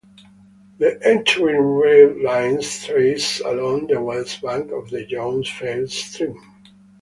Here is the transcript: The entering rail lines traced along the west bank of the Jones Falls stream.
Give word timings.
The 0.79 0.99
entering 1.05 1.61
rail 1.61 2.23
lines 2.23 2.85
traced 2.87 3.41
along 3.41 3.85
the 3.85 4.01
west 4.01 4.41
bank 4.41 4.71
of 4.71 4.89
the 4.89 5.05
Jones 5.05 5.47
Falls 5.47 5.93
stream. 5.93 6.41